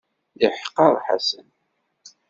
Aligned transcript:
Yeḥqer 0.41 0.93
Ḥasan. 1.05 1.47